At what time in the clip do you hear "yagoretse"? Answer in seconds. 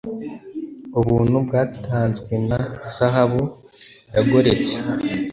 4.15-4.75